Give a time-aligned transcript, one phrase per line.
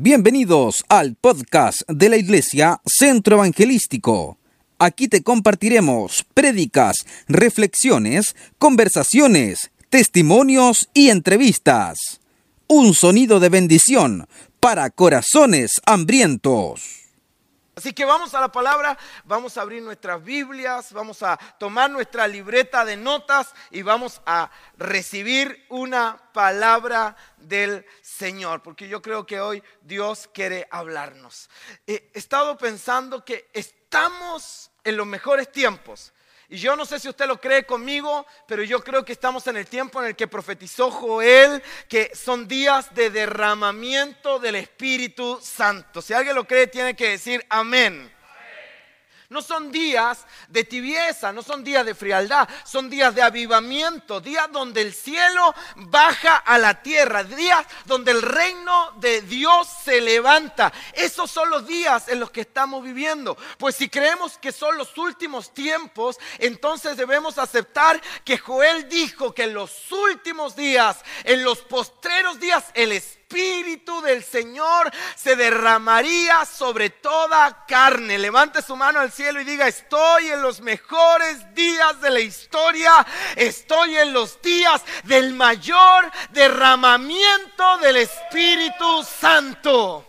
[0.00, 4.38] Bienvenidos al podcast de la Iglesia Centro Evangelístico.
[4.78, 12.20] Aquí te compartiremos prédicas, reflexiones, conversaciones, testimonios y entrevistas.
[12.68, 14.28] Un sonido de bendición
[14.60, 16.97] para corazones hambrientos.
[17.78, 22.26] Así que vamos a la palabra, vamos a abrir nuestras Biblias, vamos a tomar nuestra
[22.26, 29.40] libreta de notas y vamos a recibir una palabra del Señor, porque yo creo que
[29.40, 31.48] hoy Dios quiere hablarnos.
[31.86, 36.12] He estado pensando que estamos en los mejores tiempos.
[36.50, 39.58] Y yo no sé si usted lo cree conmigo, pero yo creo que estamos en
[39.58, 46.00] el tiempo en el que profetizó Joel, que son días de derramamiento del Espíritu Santo.
[46.00, 48.10] Si alguien lo cree, tiene que decir amén.
[49.30, 54.50] No son días de tibieza, no son días de frialdad, son días de avivamiento, días
[54.50, 60.72] donde el cielo baja a la tierra, días donde el reino de Dios se levanta.
[60.94, 63.36] Esos son los días en los que estamos viviendo.
[63.58, 69.42] Pues si creemos que son los últimos tiempos, entonces debemos aceptar que Joel dijo que
[69.42, 76.46] en los últimos días, en los postreros días, el Espíritu Espíritu del Señor se derramaría
[76.46, 78.16] sobre toda carne.
[78.16, 83.06] Levante su mano al cielo y diga, estoy en los mejores días de la historia,
[83.36, 90.06] estoy en los días del mayor derramamiento del Espíritu Santo.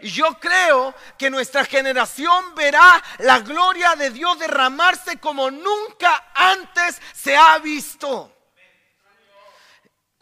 [0.00, 6.98] Y yo creo que nuestra generación verá la gloria de Dios derramarse como nunca antes
[7.12, 8.33] se ha visto.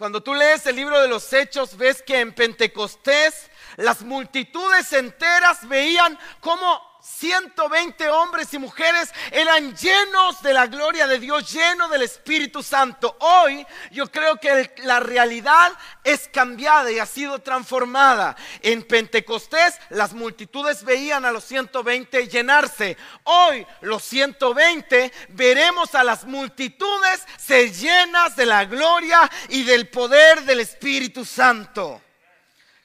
[0.02, 5.68] Cuando tú lees el libro de los Hechos, ves que en Pentecostés las multitudes enteras
[5.68, 12.02] veían cómo 120 hombres y mujeres eran llenos de la gloria de Dios, llenos del
[12.02, 13.16] Espíritu Santo.
[13.18, 15.72] Hoy yo creo que la realidad
[16.04, 18.36] es cambiada y ha sido transformada.
[18.60, 22.96] En Pentecostés las multitudes veían a los 120 llenarse.
[23.24, 30.42] Hoy los 120 veremos a las multitudes se llenas de la gloria y del poder
[30.42, 32.00] del Espíritu Santo.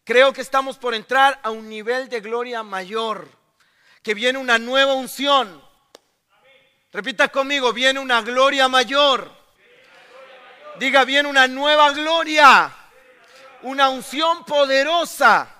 [0.03, 3.37] Creo que estamos por entrar a un nivel de gloria mayor
[4.07, 5.62] que viene una nueva unción.
[6.94, 9.29] Repita conmigo, viene una gloria mayor.
[10.79, 12.73] Diga, viene una nueva gloria,
[13.63, 15.53] una unción poderosa.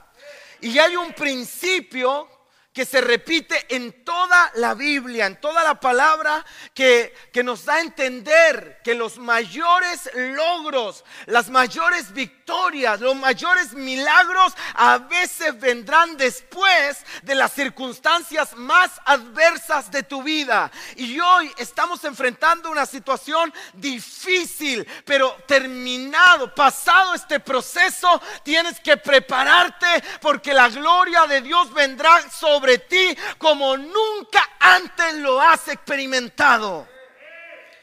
[0.62, 2.37] Y hay un principio
[2.78, 6.46] que se repite en toda la Biblia, en toda la palabra
[6.76, 13.74] que, que, nos da a entender que los mayores logros, las mayores victorias, los mayores
[13.74, 20.70] milagros a veces vendrán después de las circunstancias más adversas de tu vida.
[20.98, 29.88] Y hoy estamos enfrentando una situación difícil, pero terminado, pasado este proceso, tienes que prepararte
[30.22, 36.88] porque la gloria de Dios vendrá sobre ti como nunca antes lo has experimentado.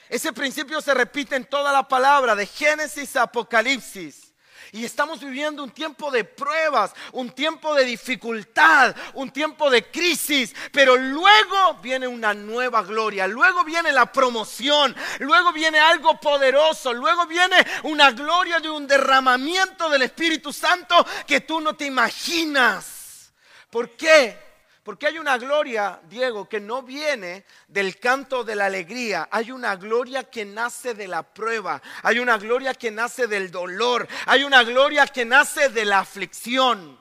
[0.09, 4.33] Ese principio se repite en toda la palabra, de Génesis a Apocalipsis.
[4.71, 10.53] Y estamos viviendo un tiempo de pruebas, un tiempo de dificultad, un tiempo de crisis,
[10.73, 17.25] pero luego viene una nueva gloria, luego viene la promoción, luego viene algo poderoso, luego
[17.27, 23.33] viene una gloria de un derramamiento del Espíritu Santo que tú no te imaginas.
[23.71, 24.44] ¿Por qué?
[24.85, 29.27] Porque hay una gloria, Diego, que no viene del canto de la alegría.
[29.31, 31.81] Hay una gloria que nace de la prueba.
[32.03, 34.07] Hay una gloria que nace del dolor.
[34.27, 37.01] Hay una gloria que nace de la aflicción.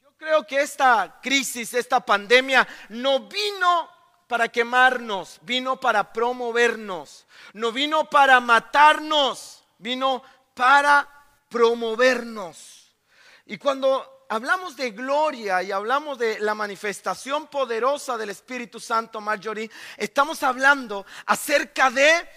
[0.00, 3.90] Yo creo que esta crisis, esta pandemia, no vino
[4.26, 7.26] para quemarnos, vino para promovernos.
[7.52, 10.22] No vino para matarnos, vino
[10.54, 11.06] para
[11.50, 12.96] promovernos.
[13.44, 19.70] Y cuando hablamos de gloria y hablamos de la manifestación poderosa del Espíritu Santo, Marjorie,
[19.96, 22.28] estamos hablando acerca de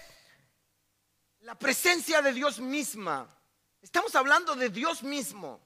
[1.40, 3.28] la presencia de Dios misma.
[3.80, 5.60] Estamos hablando de Dios mismo.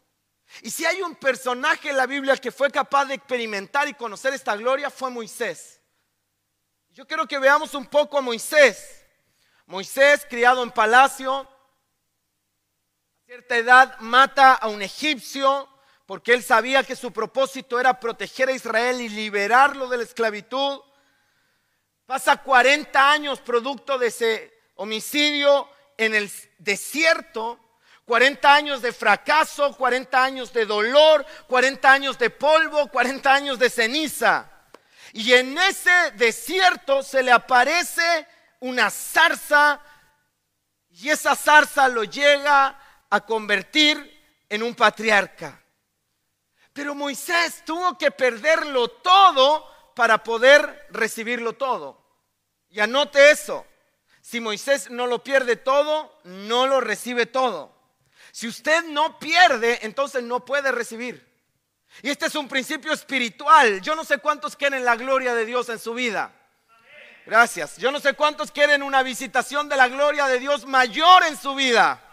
[0.63, 4.33] Y si hay un personaje en la Biblia que fue capaz de experimentar y conocer
[4.33, 5.81] esta gloria, fue Moisés.
[6.91, 9.05] Yo quiero que veamos un poco a Moisés.
[9.67, 11.49] Moisés, criado en palacio, a
[13.27, 15.69] cierta edad mata a un egipcio,
[16.07, 20.81] porque él sabía que su propósito era proteger a Israel y liberarlo de la esclavitud.
[22.07, 25.69] Pasa 40 años producto de ese homicidio
[25.99, 27.59] en el desierto,
[28.05, 33.69] 40 años de fracaso, 40 años de dolor, 40 años de polvo, 40 años de
[33.69, 34.49] ceniza.
[35.13, 38.29] Y en ese desierto se le aparece
[38.61, 39.81] una zarza
[40.91, 42.79] y esa zarza lo llega
[43.11, 45.66] a convertir en un patriarca.
[46.77, 52.05] Pero Moisés tuvo que perderlo todo para poder recibirlo todo.
[52.69, 53.67] Y anote eso.
[54.21, 57.75] Si Moisés no lo pierde todo, no lo recibe todo.
[58.31, 61.27] Si usted no pierde, entonces no puede recibir.
[62.03, 63.81] Y este es un principio espiritual.
[63.81, 66.31] Yo no sé cuántos quieren la gloria de Dios en su vida.
[67.25, 67.79] Gracias.
[67.79, 71.55] Yo no sé cuántos quieren una visitación de la gloria de Dios mayor en su
[71.55, 72.06] vida.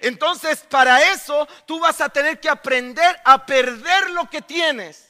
[0.00, 5.08] Entonces, para eso tú vas a tener que aprender a perder lo que tienes.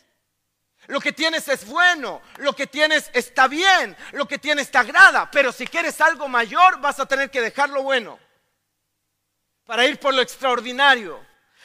[0.86, 5.30] Lo que tienes es bueno, lo que tienes está bien, lo que tienes te agrada,
[5.30, 8.18] pero si quieres algo mayor vas a tener que dejar lo bueno
[9.64, 11.24] para ir por lo extraordinario.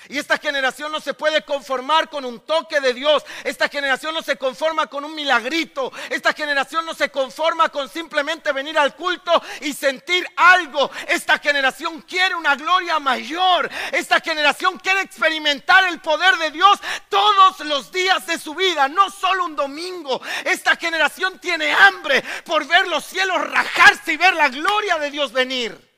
[0.10, 3.24] Y esta generación no se puede conformar con un toque de Dios.
[3.44, 5.92] Esta generación no se conforma con un milagrito.
[6.10, 10.92] Esta generación no se conforma con simplemente venir al culto y sentir algo.
[11.08, 13.70] Esta generación quiere una gloria mayor.
[13.92, 16.80] Esta generación quiere experimentar el poder de Dios
[17.10, 20.22] todos los días de su vida, no solo un domingo.
[20.44, 25.32] Esta generación tiene hambre por ver los cielos rajarse y ver la gloria de Dios
[25.32, 25.95] venir.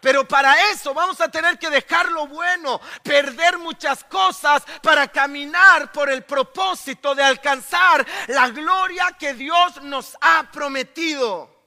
[0.00, 5.92] Pero para eso vamos a tener que dejar lo bueno, perder muchas cosas para caminar
[5.92, 11.58] por el propósito de alcanzar la gloria que Dios nos ha prometido.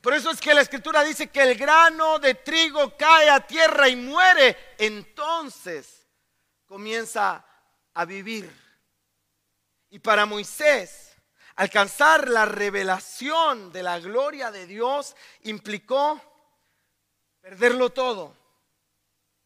[0.00, 3.88] Por eso es que la escritura dice que el grano de trigo cae a tierra
[3.88, 4.74] y muere.
[4.78, 6.06] Entonces
[6.66, 7.44] comienza
[7.94, 8.50] a vivir.
[9.90, 11.14] Y para Moisés,
[11.54, 16.31] alcanzar la revelación de la gloria de Dios implicó
[17.42, 18.34] perderlo todo.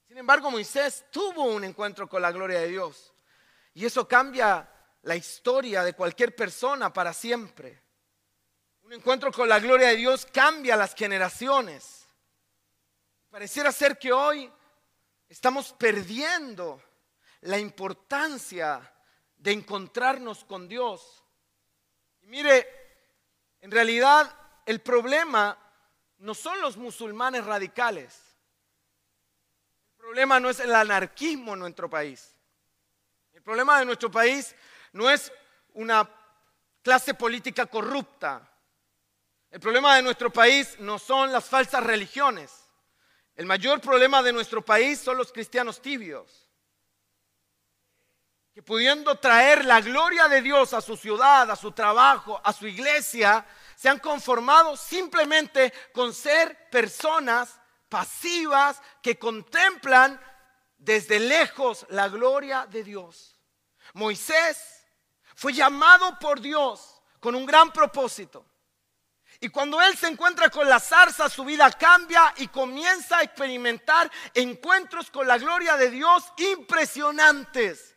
[0.06, 3.12] Sin embargo, Moisés tuvo un encuentro con la gloria de Dios.
[3.74, 4.70] Y eso cambia
[5.02, 7.82] la historia de cualquier persona para siempre.
[8.82, 12.06] Un encuentro con la gloria de Dios cambia las generaciones.
[13.30, 14.50] Pareciera ser que hoy
[15.28, 16.80] estamos perdiendo
[17.40, 18.92] la importancia
[19.36, 21.24] de encontrarnos con Dios.
[22.20, 22.66] Y mire,
[23.60, 24.32] en realidad
[24.66, 25.65] el problema
[26.18, 28.22] no son los musulmanes radicales.
[29.90, 32.32] El problema no es el anarquismo en nuestro país.
[33.32, 34.54] El problema de nuestro país
[34.92, 35.32] no es
[35.74, 36.08] una
[36.82, 38.48] clase política corrupta.
[39.50, 42.66] El problema de nuestro país no son las falsas religiones.
[43.34, 46.48] El mayor problema de nuestro país son los cristianos tibios.
[48.54, 52.66] Que pudiendo traer la gloria de Dios a su ciudad, a su trabajo, a su
[52.66, 53.44] iglesia,
[53.76, 60.20] se han conformado simplemente con ser personas pasivas que contemplan
[60.78, 63.38] desde lejos la gloria de Dios.
[63.92, 64.86] Moisés
[65.34, 68.46] fue llamado por Dios con un gran propósito.
[69.40, 74.10] Y cuando él se encuentra con la zarza, su vida cambia y comienza a experimentar
[74.32, 77.95] encuentros con la gloria de Dios impresionantes.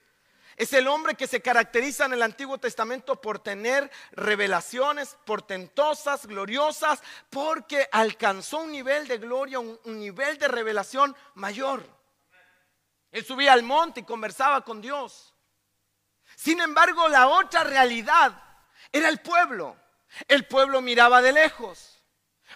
[0.59, 7.01] Es el hombre que se caracteriza en el Antiguo Testamento por tener revelaciones portentosas, gloriosas,
[7.29, 11.88] porque alcanzó un nivel de gloria, un, nivel de revelación mayor.
[13.09, 15.33] Él subía al monte y conversaba con Dios.
[16.35, 18.44] Sin embargo, la otra realidad
[18.91, 19.77] era el pueblo.
[20.27, 22.03] El pueblo miraba de lejos.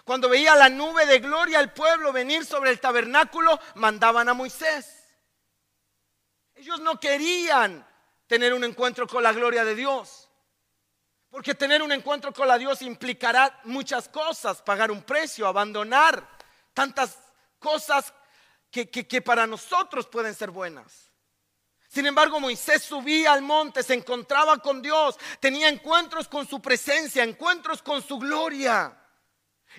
[0.04, 5.06] Cuando veía la nube de gloria al pueblo venir sobre el tabernáculo, mandaban a Moisés.
[6.54, 7.93] Ellos no querían
[8.26, 10.28] tener un encuentro con la gloria de Dios.
[11.34, 16.28] Porque tener un encuentro con la Dios implicará muchas cosas, pagar un precio, abandonar
[16.72, 17.18] tantas
[17.58, 18.14] cosas
[18.70, 21.10] que, que, para nosotros pueden ser buenas.
[21.88, 27.24] Sin embargo, Moisés subía al monte, se encontraba con Dios, tenía encuentros con su presencia,
[27.24, 28.96] encuentros con su gloria.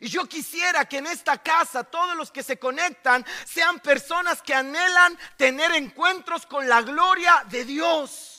[0.01, 4.53] Y yo quisiera que en esta casa todos los que se conectan sean personas que
[4.53, 8.34] anhelan tener encuentros con la gloria de Dios.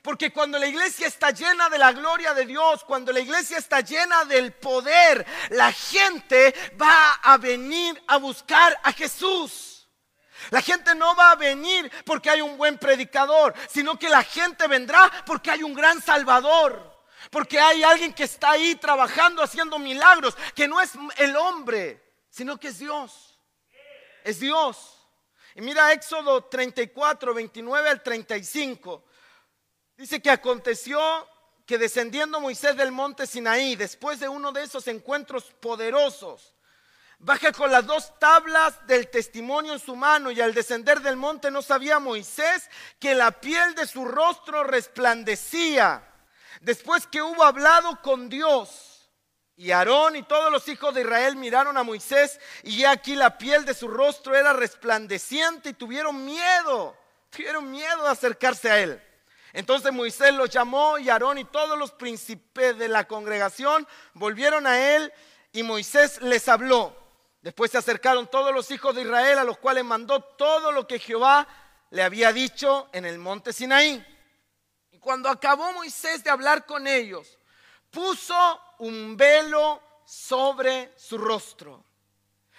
[0.00, 3.80] Porque cuando la iglesia está llena de la gloria de Dios, cuando la iglesia está
[3.80, 9.88] llena del poder, la gente va a venir a buscar a Jesús.
[10.50, 14.66] La gente no va a venir porque hay un buen predicador, sino que la gente
[14.66, 16.90] vendrá porque hay un gran salvador.
[17.30, 22.58] Porque hay alguien que está ahí trabajando, haciendo milagros, que no es el hombre, sino
[22.58, 23.38] que es Dios.
[24.24, 24.98] Es Dios.
[25.54, 29.04] Y mira Éxodo 34, 29 al 35.
[30.02, 31.00] Dice que aconteció
[31.64, 36.56] que descendiendo Moisés del monte Sinaí, después de uno de esos encuentros poderosos,
[37.20, 41.52] baja con las dos tablas del testimonio en su mano y al descender del monte
[41.52, 42.68] no sabía Moisés
[42.98, 46.02] que la piel de su rostro resplandecía.
[46.62, 49.08] Después que hubo hablado con Dios,
[49.54, 53.64] Y Aarón y todos los hijos de Israel miraron a Moisés y aquí la piel
[53.64, 56.96] de su rostro era resplandeciente y tuvieron miedo,
[57.30, 59.11] tuvieron miedo de acercarse a él.
[59.52, 64.94] Entonces Moisés los llamó y Aarón y todos los príncipes de la congregación volvieron a
[64.94, 65.12] él
[65.52, 66.96] y Moisés les habló.
[67.42, 70.98] Después se acercaron todos los hijos de Israel a los cuales mandó todo lo que
[70.98, 71.46] Jehová
[71.90, 74.04] le había dicho en el monte Sinaí.
[74.92, 77.36] Y cuando acabó Moisés de hablar con ellos,
[77.90, 81.84] puso un velo sobre su rostro.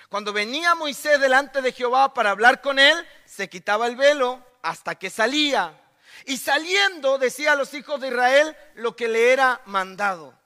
[0.09, 2.95] Cuando venía Moisés delante de Jehová para hablar con él,
[3.25, 5.82] se quitaba el velo hasta que salía.
[6.25, 10.37] Y saliendo decía a los hijos de Israel lo que le era mandado.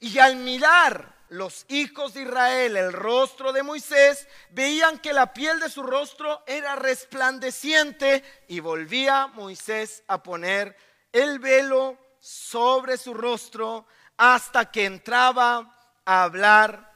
[0.00, 5.58] Y al mirar los hijos de Israel el rostro de Moisés, veían que la piel
[5.60, 10.76] de su rostro era resplandeciente y volvía Moisés a poner
[11.12, 16.92] el velo sobre su rostro hasta que entraba a hablar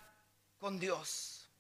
[0.59, 1.51] con Dios.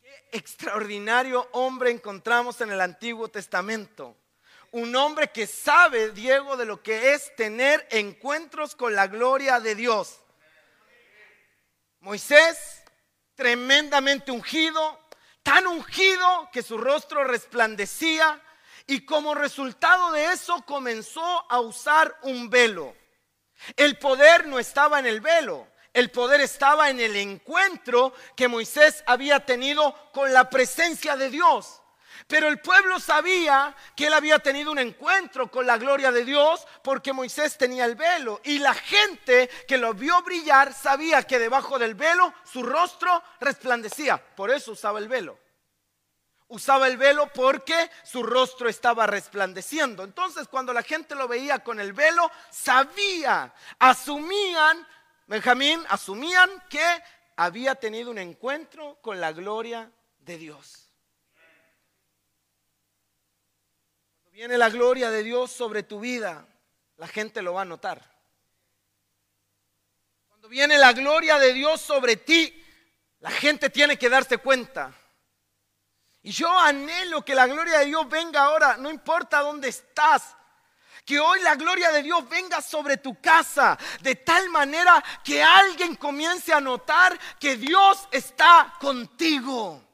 [0.00, 4.16] Qué extraordinario hombre encontramos en el Antiguo Testamento
[4.76, 9.74] un hombre que sabe, Diego, de lo que es tener encuentros con la gloria de
[9.74, 10.20] Dios.
[12.00, 12.84] Moisés,
[13.34, 15.00] tremendamente ungido,
[15.42, 18.38] tan ungido que su rostro resplandecía
[18.86, 22.94] y como resultado de eso comenzó a usar un velo.
[23.76, 29.02] El poder no estaba en el velo, el poder estaba en el encuentro que Moisés
[29.06, 31.80] había tenido con la presencia de Dios.
[32.26, 36.66] Pero el pueblo sabía que él había tenido un encuentro con la gloria de Dios
[36.82, 38.40] porque Moisés tenía el velo.
[38.44, 44.16] Y la gente que lo vio brillar sabía que debajo del velo su rostro resplandecía.
[44.34, 45.38] Por eso usaba el velo.
[46.48, 50.04] Usaba el velo porque su rostro estaba resplandeciendo.
[50.04, 54.86] Entonces cuando la gente lo veía con el velo, sabía, asumían,
[55.26, 56.86] Benjamín, asumían que
[57.36, 60.85] había tenido un encuentro con la gloria de Dios.
[64.36, 66.46] Viene la gloria de Dios sobre tu vida,
[66.98, 68.02] la gente lo va a notar.
[70.28, 72.62] Cuando viene la gloria de Dios sobre ti,
[73.20, 74.92] la gente tiene que darse cuenta.
[76.20, 80.36] Y yo anhelo que la gloria de Dios venga ahora, no importa dónde estás.
[81.06, 85.96] Que hoy la gloria de Dios venga sobre tu casa de tal manera que alguien
[85.96, 89.85] comience a notar que Dios está contigo.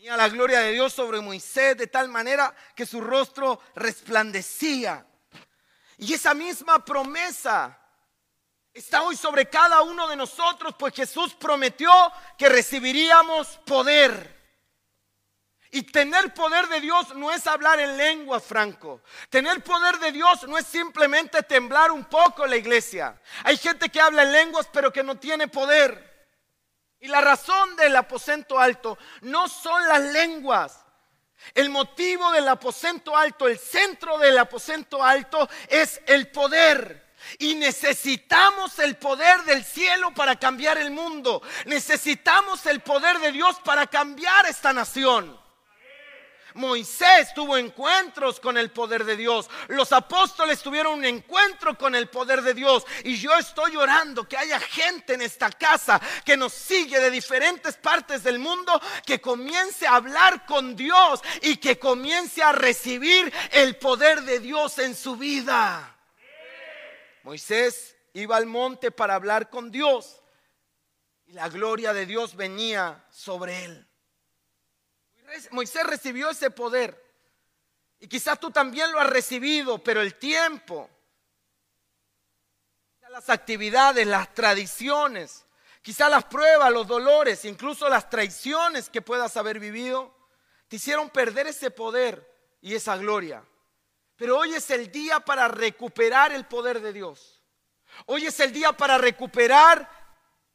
[0.00, 5.04] Tenía la gloria de Dios sobre Moisés de tal manera que su rostro resplandecía.
[5.98, 7.78] Y esa misma promesa
[8.72, 11.92] está hoy sobre cada uno de nosotros, pues Jesús prometió
[12.38, 14.40] que recibiríamos poder.
[15.70, 19.02] Y tener poder de Dios no es hablar en lenguas, Franco.
[19.28, 23.20] Tener poder de Dios no es simplemente temblar un poco la iglesia.
[23.44, 26.09] Hay gente que habla en lenguas pero que no tiene poder.
[27.00, 30.84] Y la razón del aposento alto no son las lenguas.
[31.54, 37.08] El motivo del aposento alto, el centro del aposento alto es el poder.
[37.38, 41.42] Y necesitamos el poder del cielo para cambiar el mundo.
[41.64, 45.39] Necesitamos el poder de Dios para cambiar esta nación.
[46.60, 49.48] Moisés tuvo encuentros con el poder de Dios.
[49.68, 52.84] Los apóstoles tuvieron un encuentro con el poder de Dios.
[53.04, 57.76] Y yo estoy orando que haya gente en esta casa que nos sigue de diferentes
[57.76, 63.76] partes del mundo, que comience a hablar con Dios y que comience a recibir el
[63.76, 65.96] poder de Dios en su vida.
[67.22, 70.22] Moisés iba al monte para hablar con Dios
[71.26, 73.89] y la gloria de Dios venía sobre él.
[75.50, 77.02] Moisés recibió ese poder.
[77.98, 80.88] Y quizás tú también lo has recibido, pero el tiempo,
[83.10, 85.44] las actividades, las tradiciones,
[85.82, 90.14] quizás las pruebas, los dolores, incluso las traiciones que puedas haber vivido,
[90.68, 92.26] te hicieron perder ese poder
[92.60, 93.44] y esa gloria.
[94.16, 97.42] Pero hoy es el día para recuperar el poder de Dios.
[98.06, 99.90] Hoy es el día para recuperar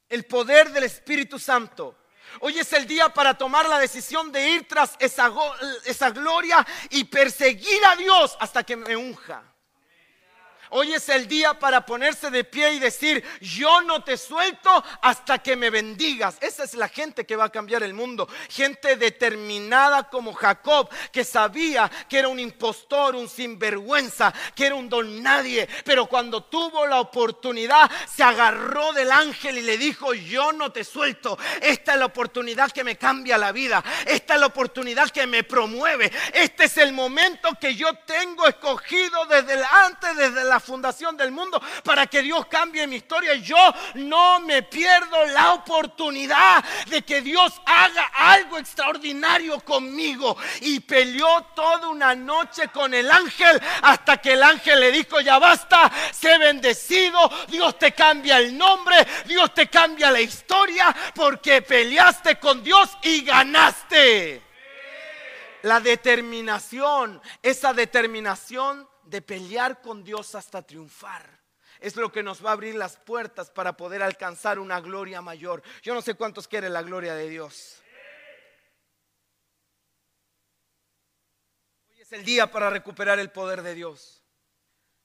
[0.08, 1.98] el poder del Espíritu Santo.
[2.40, 5.32] Hoy es el día para tomar la decisión de ir tras esa,
[5.84, 9.55] esa gloria y perseguir a Dios hasta que me unja.
[10.70, 15.38] Hoy es el día para ponerse de pie y decir, yo no te suelto hasta
[15.38, 16.36] que me bendigas.
[16.40, 18.28] Esa es la gente que va a cambiar el mundo.
[18.48, 24.88] Gente determinada como Jacob, que sabía que era un impostor, un sinvergüenza, que era un
[24.88, 25.68] don nadie.
[25.84, 30.84] Pero cuando tuvo la oportunidad, se agarró del ángel y le dijo, yo no te
[30.84, 31.38] suelto.
[31.60, 33.82] Esta es la oportunidad que me cambia la vida.
[34.06, 36.10] Esta es la oportunidad que me promueve.
[36.32, 41.32] Este es el momento que yo tengo escogido desde antes, desde la la fundación del
[41.32, 43.34] mundo para que Dios cambie mi historia.
[43.34, 43.58] Yo
[43.96, 50.34] no me pierdo la oportunidad de que Dios haga algo extraordinario conmigo.
[50.62, 55.38] Y peleó toda una noche con el ángel hasta que el ángel le dijo, ya
[55.38, 62.38] basta, sé bendecido, Dios te cambia el nombre, Dios te cambia la historia porque peleaste
[62.38, 64.42] con Dios y ganaste.
[65.64, 71.40] La determinación, esa determinación de pelear con Dios hasta triunfar.
[71.80, 75.62] Es lo que nos va a abrir las puertas para poder alcanzar una gloria mayor.
[75.82, 77.82] Yo no sé cuántos quieren la gloria de Dios.
[81.90, 84.22] Hoy es el día para recuperar el poder de Dios.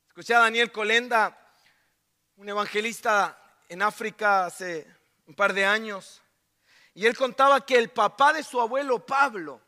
[0.08, 1.38] Escuché a Daniel Colenda,
[2.38, 3.38] un evangelista
[3.70, 4.88] en África hace
[5.28, 6.22] un par de años,
[6.94, 9.62] y él contaba que el papá de su abuelo Pablo,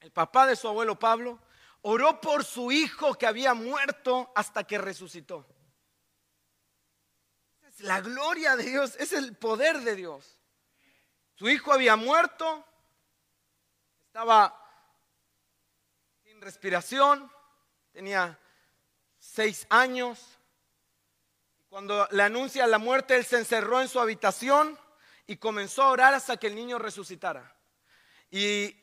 [0.00, 1.40] el papá de su abuelo Pablo,
[1.88, 5.46] oró por su hijo que había muerto hasta que resucitó.
[7.62, 10.40] Es la gloria de Dios, es el poder de Dios.
[11.36, 12.66] Su hijo había muerto,
[14.06, 14.60] estaba
[16.24, 17.30] sin respiración,
[17.92, 18.36] tenía
[19.20, 20.40] seis años.
[21.68, 24.76] Cuando le anuncia la muerte, él se encerró en su habitación
[25.28, 27.54] y comenzó a orar hasta que el niño resucitara.
[28.28, 28.74] Y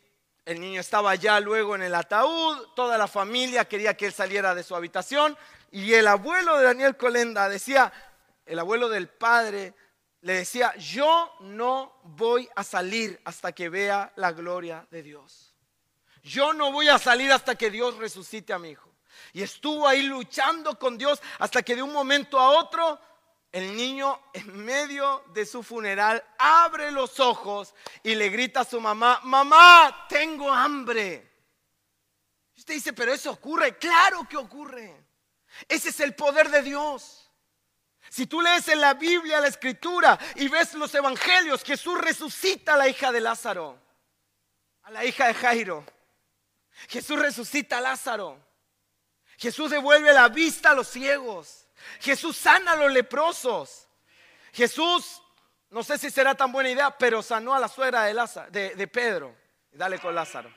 [0.45, 4.53] el niño estaba ya luego en el ataúd, toda la familia quería que él saliera
[4.53, 5.37] de su habitación
[5.71, 7.91] y el abuelo de Daniel Colenda decía,
[8.45, 9.73] el abuelo del padre
[10.21, 15.53] le decía, yo no voy a salir hasta que vea la gloria de Dios.
[16.23, 18.89] Yo no voy a salir hasta que Dios resucite a mi hijo.
[19.33, 22.99] Y estuvo ahí luchando con Dios hasta que de un momento a otro
[23.53, 28.81] el niño en medio de su funeral abre los ojos y le grita a su
[28.81, 31.31] mamá, mamá, tengo hambre.
[32.55, 33.77] Y usted dice, pero eso ocurre.
[33.77, 35.05] Claro que ocurre.
[35.69, 37.31] Ese es el poder de Dios.
[38.09, 42.77] Si tú lees en la Biblia, la escritura y ves los evangelios, Jesús resucita a
[42.77, 43.79] la hija de Lázaro,
[44.81, 45.85] a la hija de Jairo.
[46.89, 48.43] Jesús resucita a Lázaro.
[49.37, 51.62] Jesús devuelve la vista a los ciegos.
[51.99, 53.87] Jesús sana a los leprosos.
[54.51, 55.21] Jesús,
[55.69, 58.87] no sé si será tan buena idea, pero sanó a la suegra de, Lázaro, de,
[58.87, 59.35] Pedro.
[59.71, 60.53] Dale con Lázaro.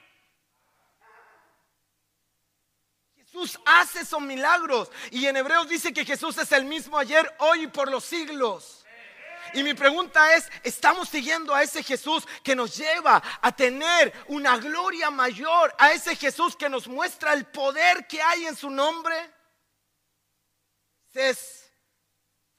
[3.16, 4.90] Jesús hace esos milagros.
[5.10, 8.84] Y en Hebreos dice que Jesús es el mismo ayer, hoy y por los siglos.
[9.54, 14.58] Y mi pregunta es, ¿estamos siguiendo a ese Jesús que nos lleva a tener una
[14.58, 15.74] gloria mayor?
[15.78, 19.35] A ese Jesús que nos muestra el poder que hay en su nombre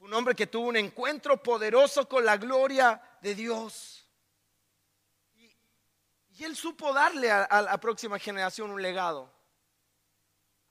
[0.00, 4.04] un hombre que tuvo un encuentro poderoso con la gloria de Dios.
[5.34, 9.32] Y, él supo darle a, a la próxima generación un legado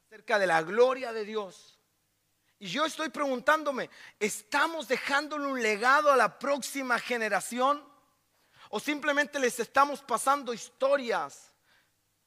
[0.05, 1.77] acerca de la gloria de Dios.
[2.59, 7.83] Y yo estoy preguntándome, ¿estamos dejándole un legado a la próxima generación?
[8.69, 11.53] ¿O simplemente les estamos pasando historias?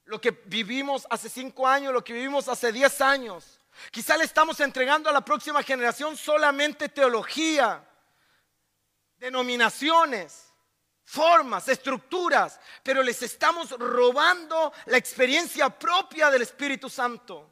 [0.04, 3.59] Lo que vivimos hace cinco años, lo que vivimos hace diez años.
[3.90, 7.84] Quizá le estamos entregando a la próxima generación solamente teología,
[9.16, 10.52] denominaciones,
[11.04, 17.50] formas, estructuras, pero les estamos robando la experiencia propia del Espíritu Santo.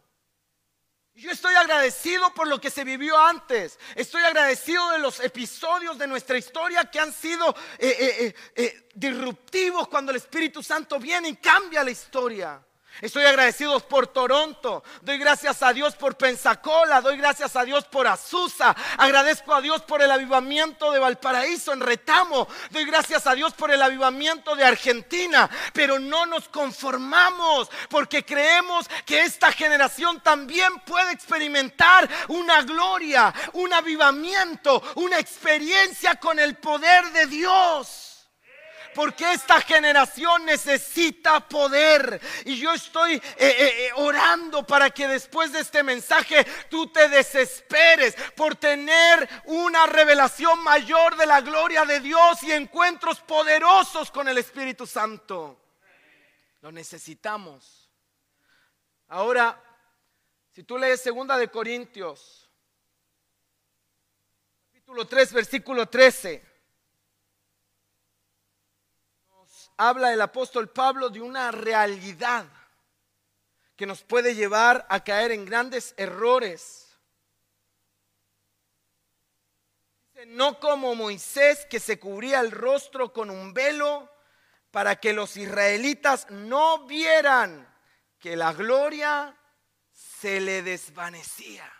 [1.18, 3.76] Yo estoy agradecido por lo que se vivió antes.
[3.96, 9.88] Estoy agradecido de los episodios de nuestra historia que han sido eh, eh, eh, disruptivos
[9.88, 12.64] cuando el Espíritu Santo viene y cambia la historia.
[13.00, 14.82] Estoy agradecido por Toronto.
[15.02, 17.00] Doy gracias a Dios por Pensacola.
[17.00, 18.74] Doy gracias a Dios por Azusa.
[18.96, 22.48] Agradezco a Dios por el avivamiento de Valparaíso en Retamo.
[22.70, 25.48] Doy gracias a Dios por el avivamiento de Argentina.
[25.72, 33.72] Pero no nos conformamos porque creemos que esta generación también puede experimentar una gloria, un
[33.72, 38.07] avivamiento, una experiencia con el poder de Dios.
[38.94, 42.20] Porque esta generación necesita poder.
[42.44, 47.08] Y yo estoy eh, eh, eh, orando para que después de este mensaje tú te
[47.08, 54.28] desesperes por tener una revelación mayor de la gloria de Dios y encuentros poderosos con
[54.28, 55.60] el Espíritu Santo.
[56.60, 57.88] Lo necesitamos.
[59.08, 59.62] Ahora,
[60.52, 62.50] si tú lees segunda de Corintios,
[64.66, 66.47] capítulo 3, versículo 13.
[69.78, 72.44] Habla el apóstol Pablo de una realidad
[73.76, 76.84] que nos puede llevar a caer en grandes errores.
[80.26, 84.12] No como Moisés que se cubría el rostro con un velo
[84.72, 87.72] para que los israelitas no vieran
[88.18, 89.34] que la gloria
[89.92, 91.72] se le desvanecía.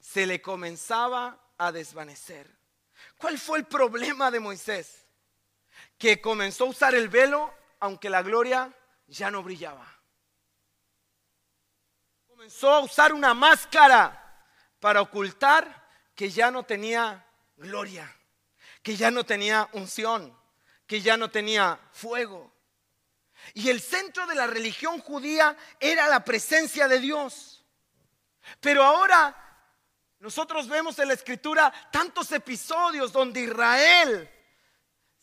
[0.00, 2.48] se le comenzaba a desvanecer.
[3.16, 5.03] ¿Cuál fue el problema de Moisés?
[5.98, 8.72] Que comenzó a usar el velo aunque la gloria
[9.06, 9.86] ya no brillaba.
[12.26, 14.46] Comenzó a usar una máscara
[14.80, 17.26] para ocultar que ya no tenía
[17.56, 18.10] gloria,
[18.82, 20.36] que ya no tenía unción,
[20.86, 22.52] que ya no tenía fuego.
[23.52, 27.64] Y el centro de la religión judía era la presencia de Dios.
[28.60, 29.36] Pero ahora
[30.20, 34.30] nosotros vemos en la escritura tantos episodios donde Israel,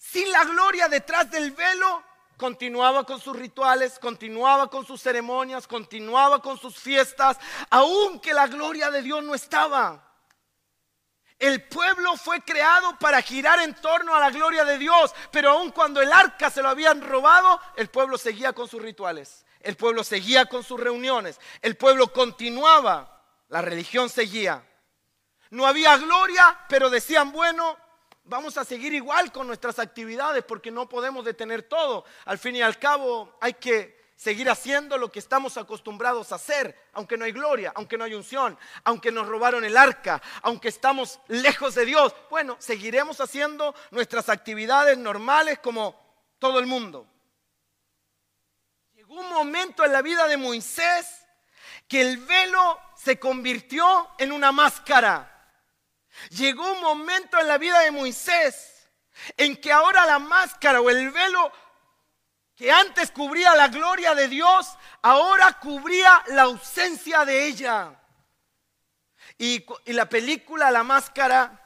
[0.02, 2.04] sin la gloria detrás del velo,
[2.36, 7.38] continuaba con sus rituales, continuaba con sus ceremonias, continuaba con sus fiestas,
[7.70, 10.12] aunque la gloria de Dios no estaba.
[11.38, 15.72] El pueblo fue creado para girar en torno a la gloria de Dios, pero aun
[15.72, 20.04] cuando el arca se lo habían robado, el pueblo seguía con sus rituales, el pueblo
[20.04, 24.68] seguía con sus reuniones, el pueblo continuaba, la religión seguía.
[25.52, 27.78] No había gloria, pero decían, bueno,
[28.24, 32.06] vamos a seguir igual con nuestras actividades porque no podemos detener todo.
[32.26, 36.90] Al fin y al cabo hay que seguir haciendo lo que estamos acostumbrados a hacer,
[36.94, 41.20] aunque no hay gloria, aunque no hay unción, aunque nos robaron el arca, aunque estamos
[41.28, 42.14] lejos de Dios.
[42.30, 46.00] Bueno, seguiremos haciendo nuestras actividades normales como
[46.38, 47.08] todo el mundo.
[48.94, 51.26] Llegó un momento en la vida de Moisés
[51.88, 55.31] que el velo se convirtió en una máscara.
[56.30, 58.90] Llegó un momento en la vida de Moisés
[59.38, 61.52] en que ahora la máscara o el velo
[62.56, 68.00] que antes cubría la gloria de Dios, ahora cubría la ausencia de ella.
[69.38, 71.60] Y, la película La Máscara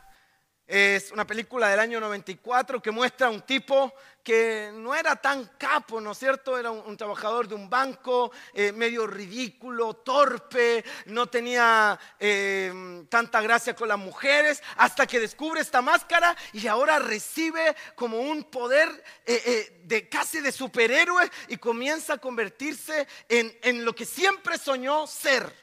[0.65, 3.93] es una película del año 94 que muestra a un tipo
[4.25, 6.57] que no era tan capo, ¿no es cierto?
[6.57, 13.75] Era un, trabajador de un banco, eh, medio ridículo, torpe, no tenía eh, tanta gracia
[13.75, 18.89] con las mujeres, hasta que descubre esta máscara y ahora recibe como un poder
[19.27, 25.05] eh, de casi de superhéroe y comienza a convertirse en, en lo que siempre soñó
[25.05, 25.53] ser.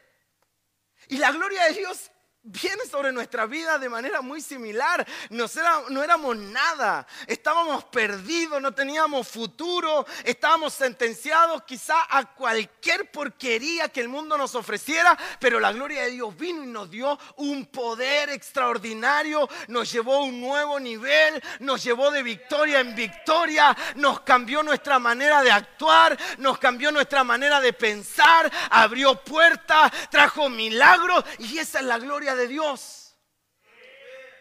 [1.09, 2.12] Y la gloria de Dios
[2.45, 5.07] viene sobre nuestra vida de manera muy similar.
[5.31, 14.01] no éramos nada, estábamos perdidos, no teníamos futuro, estábamos sentenciados quizá a cualquier porquería que
[14.01, 18.31] el mundo nos ofreciera, pero la gloria de Dios vino y nos dio un poder
[18.31, 24.63] extraordinario, nos llevó a un nuevo nivel, nos llevó de victoria en victoria, nos cambió
[24.63, 31.59] nuestra manera de actuar, nos cambió nuestra manera de pensar, abrió puertas, trajo milagros y
[31.59, 31.99] esa es la
[32.35, 33.17] de Dios.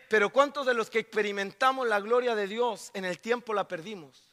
[0.10, 4.32] Pero ¿cuántos de los que experimentamos la gloria de Dios en el tiempo la perdimos?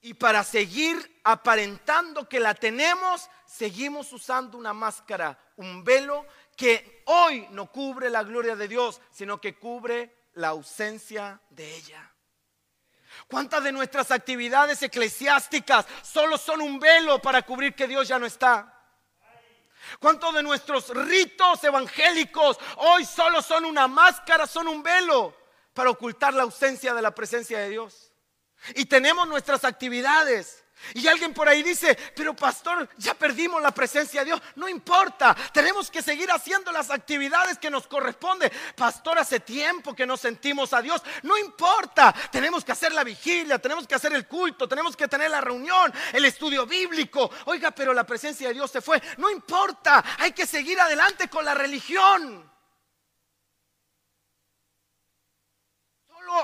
[0.00, 7.46] Y para seguir aparentando que la tenemos, seguimos usando una máscara, un velo que hoy
[7.50, 12.10] no cubre la gloria de Dios, sino que cubre la ausencia de ella.
[13.28, 18.24] ¿Cuántas de nuestras actividades eclesiásticas solo son un velo para cubrir que Dios ya no
[18.24, 18.79] está?
[19.98, 25.34] ¿Cuántos de nuestros ritos evangélicos hoy solo son una máscara, son un velo
[25.74, 28.12] para ocultar la ausencia de la presencia de Dios?
[28.74, 30.64] Y tenemos nuestras actividades,
[30.94, 34.42] y alguien por ahí dice, pero pastor, ya perdimos la presencia de Dios.
[34.56, 38.50] No importa, tenemos que seguir haciendo las actividades que nos corresponde.
[38.74, 41.02] Pastor, hace tiempo que no sentimos a Dios.
[41.22, 45.30] No importa, tenemos que hacer la vigilia, tenemos que hacer el culto, tenemos que tener
[45.30, 47.30] la reunión, el estudio bíblico.
[47.46, 49.00] Oiga, pero la presencia de Dios se fue.
[49.18, 52.50] No importa, hay que seguir adelante con la religión.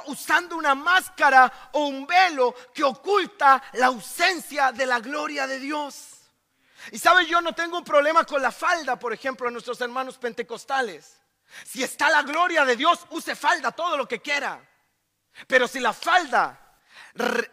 [0.07, 6.17] Usando una máscara o un velo que oculta la ausencia de la gloria de Dios.
[6.93, 10.19] Y sabe, yo no tengo un problema con la falda, por ejemplo, en nuestros hermanos
[10.19, 11.21] pentecostales.
[11.65, 14.61] Si está la gloria de Dios, use falda todo lo que quiera.
[15.47, 16.67] Pero si la falda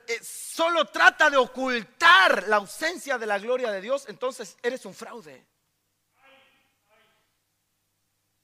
[0.08, 4.94] eh, solo trata de ocultar la ausencia de la gloria de Dios, entonces eres un
[4.94, 5.46] fraude.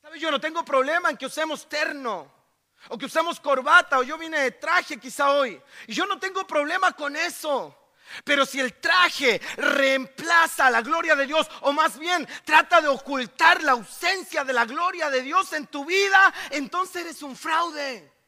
[0.02, 0.20] ¿Sabe?
[0.20, 2.39] Yo no tengo problema en que usemos terno.
[2.88, 5.62] O que usamos corbata o yo vine de traje quizá hoy.
[5.88, 7.76] Y yo no tengo problema con eso.
[8.24, 13.62] Pero si el traje reemplaza la gloria de Dios, o más bien trata de ocultar
[13.64, 18.19] la ausencia de la gloria de Dios en tu vida, entonces eres un fraude.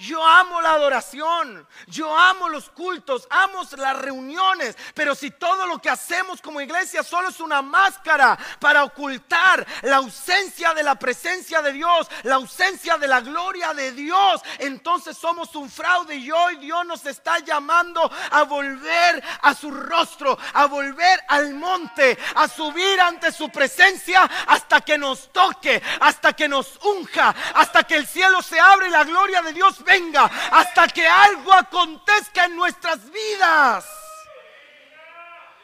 [0.00, 5.78] Yo amo la adoración, yo amo los cultos, amo las reuniones, pero si todo lo
[5.78, 11.60] que hacemos como iglesia solo es una máscara para ocultar la ausencia de la presencia
[11.60, 16.56] de Dios, la ausencia de la gloria de Dios, entonces somos un fraude y hoy
[16.56, 22.98] Dios nos está llamando a volver a su rostro, a volver al monte, a subir
[23.02, 28.40] ante su presencia hasta que nos toque, hasta que nos unja, hasta que el cielo
[28.40, 33.99] se abre y la gloria de Dios venga, hasta que algo acontezca en nuestras vidas.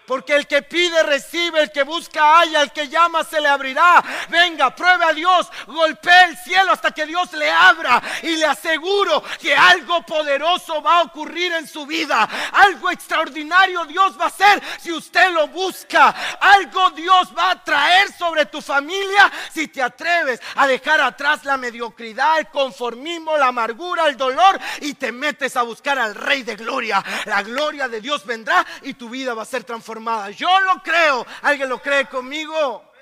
[0.07, 4.03] Porque el que pide recibe, el que busca haya, el que llama se le abrirá.
[4.29, 8.01] Venga, pruebe a Dios, golpee el cielo hasta que Dios le abra.
[8.23, 12.29] Y le aseguro que algo poderoso va a ocurrir en su vida.
[12.53, 16.15] Algo extraordinario Dios va a hacer si usted lo busca.
[16.41, 21.57] Algo Dios va a traer sobre tu familia si te atreves a dejar atrás la
[21.57, 26.55] mediocridad, el conformismo, la amargura, el dolor y te metes a buscar al Rey de
[26.55, 27.05] Gloria.
[27.25, 29.96] La gloria de Dios vendrá y tu vida va a ser transformada
[30.35, 31.27] yo lo creo.
[31.43, 32.93] ¿Alguien lo cree conmigo?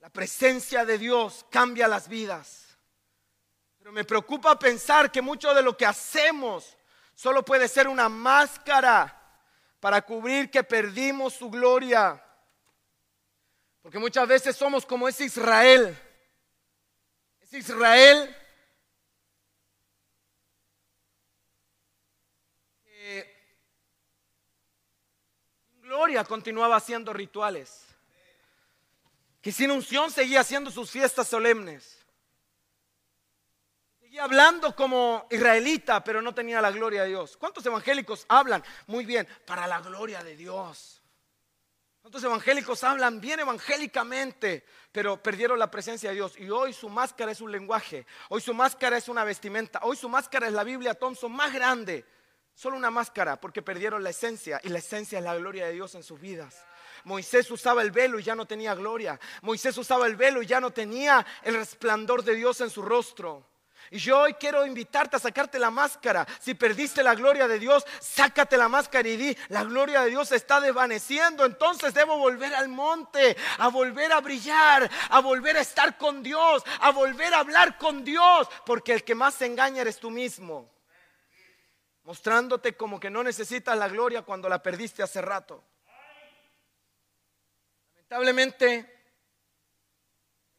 [0.00, 2.78] La presencia de Dios cambia las vidas.
[3.78, 6.76] Pero me preocupa pensar que mucho de lo que hacemos
[7.14, 9.20] solo puede ser una máscara
[9.80, 12.22] para cubrir que perdimos su gloria.
[13.82, 15.98] Porque muchas veces somos como ese Israel.
[17.40, 18.34] Ese Israel
[25.94, 27.84] gloria continuaba haciendo rituales.
[29.40, 32.04] Que sin unción seguía haciendo sus fiestas solemnes.
[34.00, 37.36] Seguía hablando como israelita, pero no tenía la gloria de Dios.
[37.36, 38.64] ¿Cuántos evangélicos hablan?
[38.88, 41.00] Muy bien, para la gloria de Dios.
[42.00, 46.34] ¿Cuántos evangélicos hablan bien evangélicamente, pero perdieron la presencia de Dios?
[46.38, 50.08] Y hoy su máscara es un lenguaje, hoy su máscara es una vestimenta, hoy su
[50.08, 52.04] máscara es la Biblia Thompson más grande
[52.54, 55.94] Solo una máscara porque perdieron la esencia y la esencia es la gloria de Dios
[55.94, 56.64] en sus vidas.
[57.02, 59.18] Moisés usaba el velo y ya no tenía gloria.
[59.42, 63.44] Moisés usaba el velo y ya no tenía el resplandor de Dios en su rostro.
[63.90, 66.26] Y yo hoy quiero invitarte a sacarte la máscara.
[66.40, 70.32] Si perdiste la gloria de Dios, sácate la máscara y di, la gloria de Dios
[70.32, 71.44] está desvaneciendo.
[71.44, 76.62] Entonces debo volver al monte, a volver a brillar, a volver a estar con Dios,
[76.80, 78.48] a volver a hablar con Dios.
[78.64, 80.73] Porque el que más se engaña eres tú mismo
[82.04, 85.64] mostrándote como que no necesitas la gloria cuando la perdiste hace rato.
[87.94, 89.08] Lamentablemente,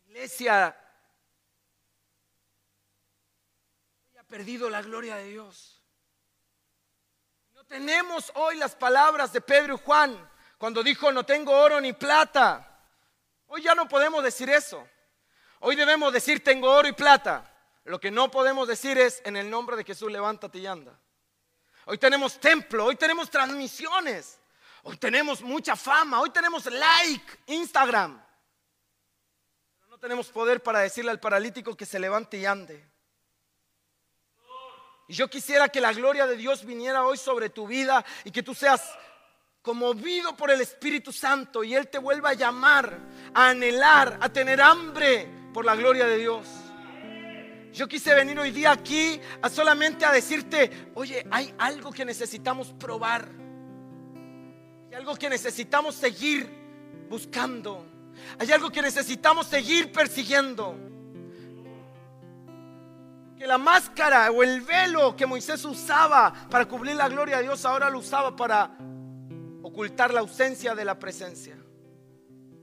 [0.06, 0.68] la iglesia
[4.20, 5.82] ha perdido la gloria de Dios.
[7.54, 11.94] No tenemos hoy las palabras de Pedro y Juan cuando dijo no tengo oro ni
[11.94, 12.82] plata.
[13.48, 14.88] Hoy ya no podemos decir eso.
[15.60, 17.52] Hoy debemos decir tengo oro y plata.
[17.84, 21.00] Lo que no podemos decir es en el nombre de Jesús levántate y anda.
[21.86, 24.40] Hoy tenemos templo, hoy tenemos transmisiones,
[24.84, 28.20] hoy tenemos mucha fama, hoy tenemos like, Instagram.
[29.80, 32.84] Pero no tenemos poder para decirle al paralítico que se levante y ande.
[35.08, 38.42] Y yo quisiera que la gloria de Dios viniera hoy sobre tu vida y que
[38.42, 38.82] tú seas
[39.62, 43.00] conmovido por el Espíritu Santo y Él te vuelva a llamar,
[43.34, 46.48] a anhelar, a tener hambre por la gloria de Dios.
[47.76, 52.72] Yo quise venir hoy día aquí a solamente a decirte, oye, hay algo que necesitamos
[52.72, 53.28] probar.
[54.88, 56.50] Hay algo que necesitamos seguir
[57.10, 57.86] buscando.
[58.40, 60.74] Hay algo que necesitamos seguir persiguiendo.
[63.38, 67.66] Que la máscara o el velo que Moisés usaba para cubrir la gloria de Dios
[67.66, 68.72] ahora lo usaba para
[69.64, 71.58] ocultar la ausencia de la presencia.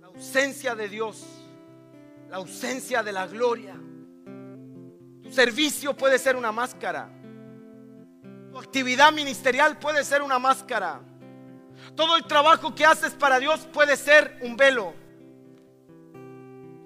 [0.01, 1.23] La ausencia de Dios.
[2.31, 3.77] La ausencia de la gloria
[5.33, 7.09] servicio puede ser una máscara.
[8.51, 11.01] Tu actividad ministerial puede ser una máscara.
[11.95, 14.95] Todo el trabajo que haces para Dios puede ser un velo.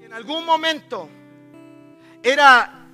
[0.01, 1.09] En algún momento
[2.23, 2.89] era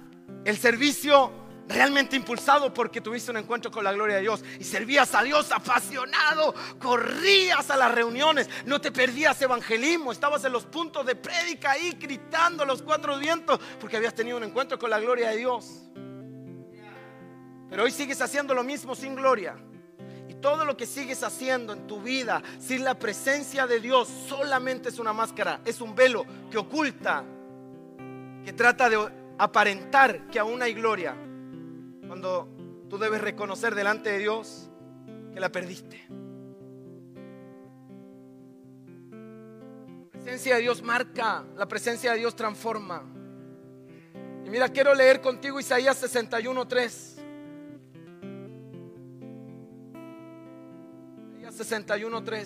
[0.45, 1.42] el servicio
[1.73, 5.51] realmente impulsado porque tuviste un encuentro con la gloria de Dios y servías a Dios
[5.53, 11.73] apasionado, corrías a las reuniones, no te perdías evangelismo, estabas en los puntos de prédica
[11.73, 15.37] ahí gritando a los cuatro vientos porque habías tenido un encuentro con la gloria de
[15.37, 15.83] Dios.
[17.69, 19.57] Pero hoy sigues haciendo lo mismo sin gloria.
[20.29, 24.91] Y todo lo que sigues haciendo en tu vida sin la presencia de Dios solamente
[24.91, 27.25] es una máscara, es un velo que oculta,
[28.45, 29.09] que trata de
[29.39, 31.17] aparentar que aún hay gloria
[32.13, 32.47] cuando
[32.91, 34.69] tú debes reconocer delante de Dios
[35.33, 36.05] que la perdiste.
[40.13, 43.03] La presencia de Dios marca, la presencia de Dios transforma.
[44.45, 46.85] Y Mira, quiero leer contigo Isaías 61.3.
[51.39, 52.45] Isaías 61.3.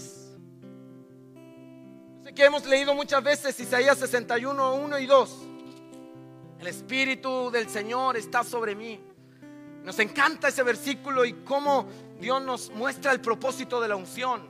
[2.23, 5.37] Sé que hemos leído muchas veces Isaías 61, 1 y 2.
[6.61, 9.01] El Espíritu del Señor está sobre mí.
[9.87, 11.87] Nos encanta ese versículo y cómo
[12.19, 14.43] Dios nos muestra el propósito de la unción.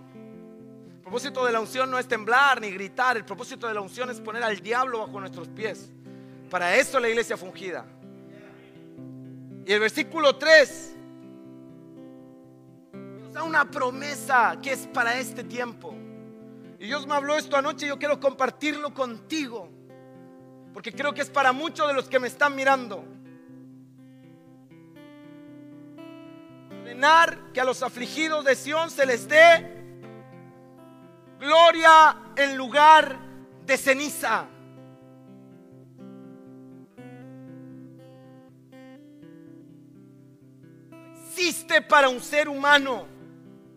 [0.96, 3.18] El propósito de la unción no es temblar ni gritar.
[3.18, 5.90] El propósito de la unción es poner al diablo bajo nuestros pies.
[6.49, 7.85] Para eso la iglesia fungida.
[9.66, 10.94] Y el versículo 3
[12.94, 15.94] nos da una promesa que es para este tiempo.
[16.79, 19.68] Y Dios me habló esto anoche y yo quiero compartirlo contigo.
[20.72, 23.16] Porque creo que es para muchos de los que me están mirando.
[26.87, 29.66] Ordenar que a los afligidos de Sión se les dé
[31.40, 33.18] gloria en lugar
[33.66, 34.46] de ceniza.
[41.27, 43.09] Existe para un ser humano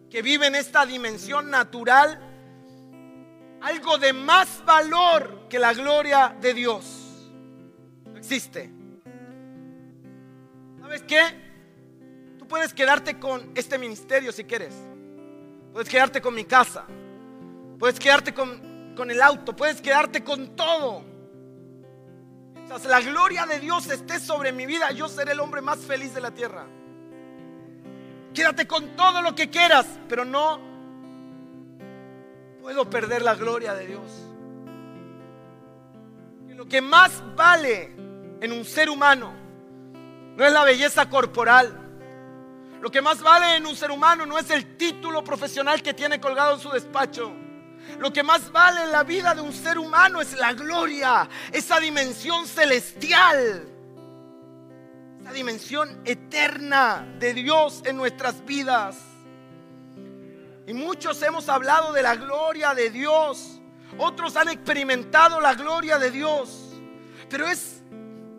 [0.08, 2.22] que vive en esta dimensión natural
[3.62, 6.86] algo de más valor que la gloria de Dios.
[8.06, 8.70] No existe.
[10.80, 11.49] ¿Sabes qué?
[12.50, 14.74] Puedes quedarte con este ministerio si quieres.
[15.72, 16.86] Puedes quedarte con mi casa.
[17.78, 19.56] Puedes quedarte con, con el auto.
[19.56, 21.04] Puedes quedarte con todo.
[22.56, 26.14] Mientras la gloria de Dios esté sobre mi vida, yo seré el hombre más feliz
[26.14, 26.66] de la tierra.
[28.34, 30.60] Quédate con todo lo que quieras, pero no
[32.62, 34.02] puedo perder la gloria de Dios.
[36.56, 37.96] lo que más vale
[38.42, 39.34] en un ser humano
[40.36, 41.89] no es la belleza corporal.
[42.82, 46.20] Lo que más vale en un ser humano no es el título profesional que tiene
[46.20, 47.32] colgado en su despacho.
[47.98, 51.80] Lo que más vale en la vida de un ser humano es la gloria, esa
[51.80, 53.68] dimensión celestial,
[55.22, 58.98] esa dimensión eterna de Dios en nuestras vidas.
[60.68, 63.60] Y muchos hemos hablado de la gloria de Dios.
[63.98, 66.76] Otros han experimentado la gloria de Dios.
[67.28, 67.82] Pero es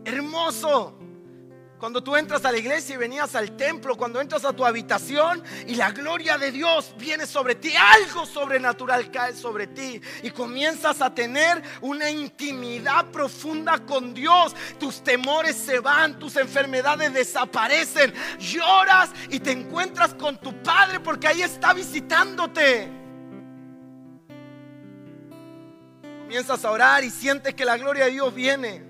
[0.04, 0.99] hermoso
[1.80, 5.42] cuando tú entras a la iglesia y venías al templo, cuando entras a tu habitación
[5.66, 11.00] y la gloria de Dios viene sobre ti, algo sobrenatural cae sobre ti y comienzas
[11.00, 14.54] a tener una intimidad profunda con Dios.
[14.78, 21.28] Tus temores se van, tus enfermedades desaparecen, lloras y te encuentras con tu Padre porque
[21.28, 22.90] ahí está visitándote.
[26.20, 28.89] Comienzas a orar y sientes que la gloria de Dios viene.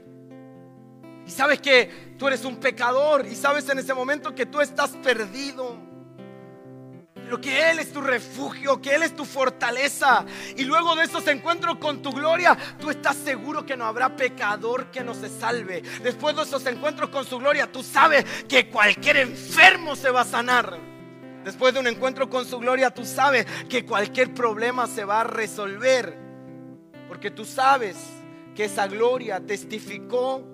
[1.30, 4.90] Y sabes que tú eres un pecador y sabes en ese momento que tú estás
[4.96, 5.76] perdido.
[7.14, 10.26] Pero que Él es tu refugio, que Él es tu fortaleza.
[10.56, 14.90] Y luego de esos encuentros con tu gloria, tú estás seguro que no habrá pecador
[14.90, 15.82] que no se salve.
[16.02, 20.24] Después de esos encuentros con su gloria, tú sabes que cualquier enfermo se va a
[20.24, 20.76] sanar.
[21.44, 25.24] Después de un encuentro con su gloria, tú sabes que cualquier problema se va a
[25.24, 26.18] resolver.
[27.06, 27.96] Porque tú sabes
[28.56, 30.49] que esa gloria testificó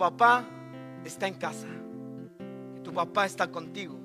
[0.00, 0.46] papá
[1.04, 1.66] está en casa,
[2.82, 4.00] tu papá está contigo.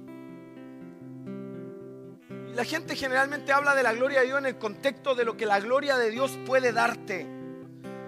[2.54, 5.46] La gente generalmente habla de la gloria de Dios en el contexto de lo que
[5.46, 7.26] la gloria de Dios puede darte.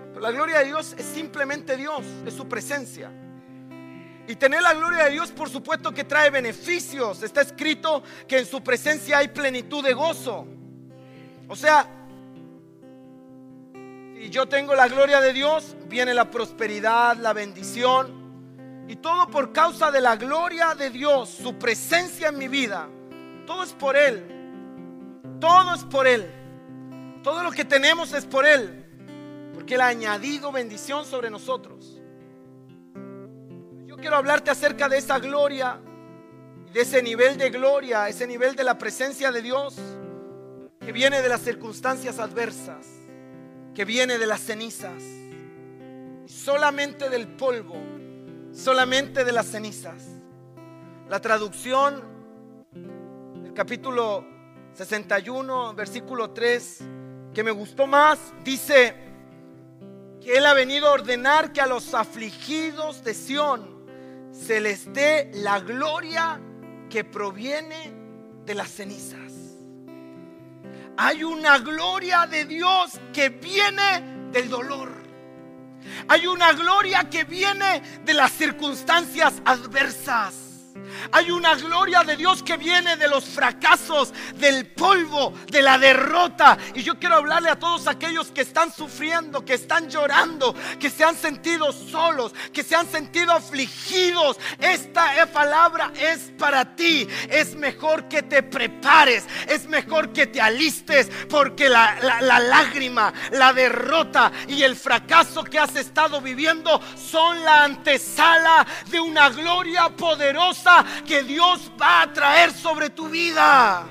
[0.10, 3.10] Pero la gloria de Dios es simplemente Dios, es su presencia.
[4.28, 7.23] Y tener la gloria de Dios, por supuesto que trae beneficios.
[7.23, 10.45] Está escrito que en su presencia hay plenitud de gozo.
[11.47, 11.88] O sea,
[14.20, 18.86] si yo tengo la gloria de Dios, viene la prosperidad, la bendición.
[18.88, 22.88] Y todo por causa de la gloria de Dios, su presencia en mi vida.
[23.46, 24.26] Todo es por Él.
[25.40, 26.26] Todo es por Él.
[27.22, 28.86] Todo lo que tenemos es por Él.
[29.54, 32.02] Porque Él ha añadido bendición sobre nosotros.
[33.86, 35.80] Yo quiero hablarte acerca de esa gloria.
[36.74, 39.76] De ese nivel de gloria, ese nivel de la presencia de Dios.
[40.80, 42.98] Que viene de las circunstancias adversas
[43.78, 45.04] que viene de las cenizas,
[46.26, 47.76] solamente del polvo,
[48.52, 50.04] solamente de las cenizas.
[51.08, 52.02] La traducción
[53.44, 54.26] del capítulo
[54.74, 56.80] 61, versículo 3,
[57.32, 58.96] que me gustó más, dice
[60.22, 63.86] que Él ha venido a ordenar que a los afligidos de Sión
[64.32, 66.42] se les dé la gloria
[66.90, 67.94] que proviene
[68.44, 69.27] de las cenizas
[70.98, 74.92] hay una gloria de Dios que viene del dolor.
[76.08, 80.46] Hay una gloria que viene de las circunstancias adversas.
[81.12, 86.58] Hay una gloria de Dios que viene de los fracasos, del polvo, de la derrota.
[86.73, 91.04] Y yo quiero hablarle a todos aquellos que están sufriendo, que están llorando, que se
[91.04, 94.38] han sentido solos, que se han sentido afligidos.
[94.60, 97.08] Esta palabra es para ti.
[97.29, 103.54] Es mejor que te prepares, es mejor que te alistes, porque la, la lágrima, la
[103.54, 110.77] derrota y el fracaso que has estado viviendo son la antesala de una gloria poderosa
[111.06, 113.88] que Dios va a traer sobre tu vida.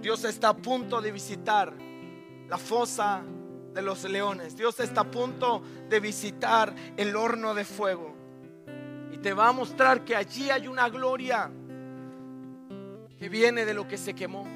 [0.00, 1.72] Dios está a punto de visitar
[2.48, 3.22] la fosa
[3.74, 4.56] de los leones.
[4.56, 8.14] Dios está a punto de visitar el horno de fuego.
[9.12, 11.50] Y te va a mostrar que allí hay una gloria
[13.18, 14.46] que viene de lo que se quemó.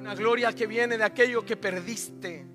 [0.00, 2.51] Una gloria que viene de aquello que perdiste.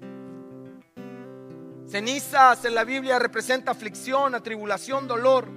[1.87, 5.47] Cenizas en la Biblia representa aflicción, atribulación, dolor.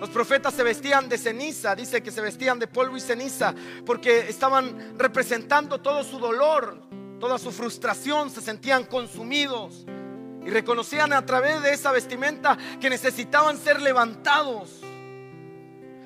[0.00, 3.54] Los profetas se vestían de ceniza, dice que se vestían de polvo y ceniza,
[3.86, 6.76] porque estaban representando todo su dolor,
[7.20, 9.84] toda su frustración, se sentían consumidos
[10.44, 14.80] y reconocían a través de esa vestimenta que necesitaban ser levantados.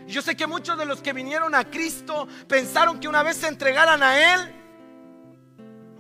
[0.07, 3.49] Yo sé que muchos de los que vinieron a Cristo pensaron que una vez se
[3.49, 4.55] entregaran a Él,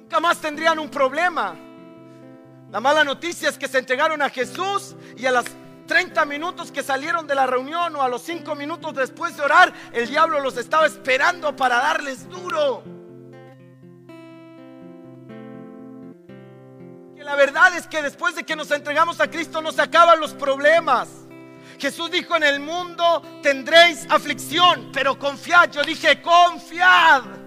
[0.00, 1.56] nunca más tendrían un problema.
[2.74, 5.44] La mala noticia es que se entregaron a Jesús y a las
[5.86, 9.72] 30 minutos que salieron de la reunión o a los 5 minutos después de orar,
[9.92, 12.82] el diablo los estaba esperando para darles duro.
[17.14, 20.18] Que la verdad es que después de que nos entregamos a Cristo no se acaban
[20.18, 21.08] los problemas.
[21.78, 25.70] Jesús dijo en el mundo tendréis aflicción, pero confiad.
[25.70, 27.43] Yo dije confiad.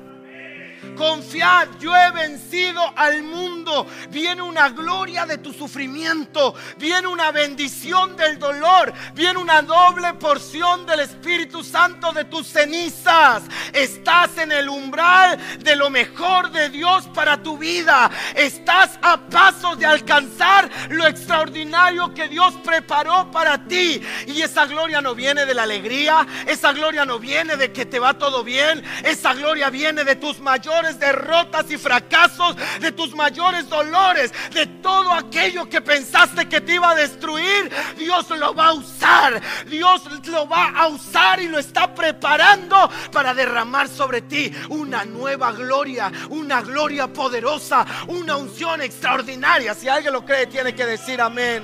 [0.97, 3.85] Confiad, yo he vencido al mundo.
[4.09, 6.55] Viene una gloria de tu sufrimiento.
[6.77, 8.91] Viene una bendición del dolor.
[9.13, 13.43] Viene una doble porción del Espíritu Santo de tus cenizas.
[13.73, 18.09] Estás en el umbral de lo mejor de Dios para tu vida.
[18.35, 24.01] Estás a pasos de alcanzar lo extraordinario que Dios preparó para ti.
[24.25, 26.25] Y esa gloria no viene de la alegría.
[26.47, 28.83] Esa gloria no viene de que te va todo bien.
[29.03, 35.11] Esa gloria viene de tus mayores derrotas y fracasos, de tus mayores dolores, de todo
[35.11, 39.41] aquello que pensaste que te iba a destruir, Dios lo va a usar.
[39.67, 45.51] Dios lo va a usar y lo está preparando para derramar sobre ti una nueva
[45.51, 49.73] gloria, una gloria poderosa, una unción extraordinaria.
[49.73, 51.63] Si alguien lo cree, tiene que decir amén.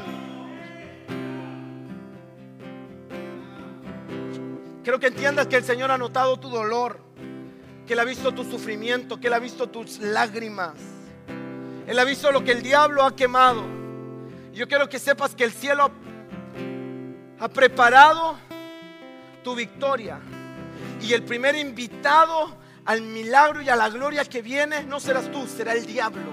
[4.84, 7.03] Quiero que entiendas que el Señor ha notado tu dolor
[7.86, 10.74] que Él ha visto tu sufrimiento, que Él ha visto tus lágrimas.
[11.86, 13.64] Él ha visto lo que el diablo ha quemado.
[14.54, 15.92] Yo quiero que sepas que el cielo
[17.40, 18.38] ha preparado
[19.44, 20.20] tu victoria.
[21.02, 22.56] Y el primer invitado
[22.86, 26.32] al milagro y a la gloria que viene no serás tú, será el diablo.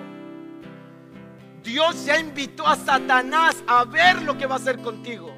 [1.63, 5.35] Dios ya invitó a Satanás a ver lo que va a hacer contigo.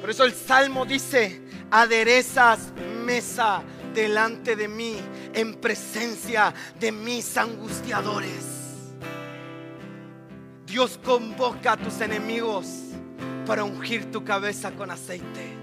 [0.00, 2.72] Por eso el Salmo dice, aderezas
[3.04, 3.62] mesa
[3.94, 4.96] delante de mí
[5.32, 8.54] en presencia de mis angustiadores.
[10.66, 12.66] Dios convoca a tus enemigos
[13.46, 15.53] para ungir tu cabeza con aceite.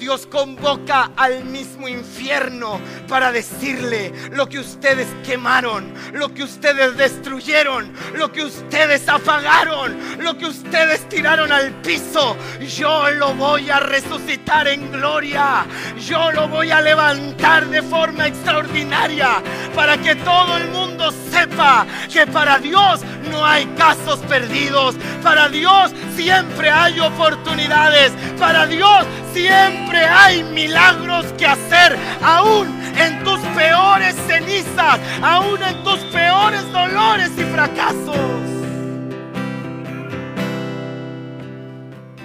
[0.00, 7.92] Dios convoca al mismo infierno para decirle lo que ustedes quemaron, lo que ustedes destruyeron,
[8.14, 12.34] lo que ustedes apagaron, lo que ustedes tiraron al piso.
[12.78, 15.66] Yo lo voy a resucitar en gloria.
[15.98, 19.42] Yo lo voy a levantar de forma extraordinaria
[19.74, 23.00] para que todo el mundo sepa que para Dios
[23.30, 24.96] no hay casos perdidos.
[25.22, 28.12] Para Dios siempre hay oportunidades.
[28.38, 35.98] Para Dios siempre hay milagros que hacer, aún en tus peores cenizas, aún en tus
[36.12, 38.16] peores dolores y fracasos.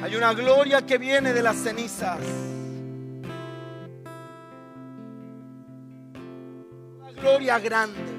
[0.03, 2.19] Hay una gloria que viene de las cenizas.
[7.25, 8.13] Gloria grande.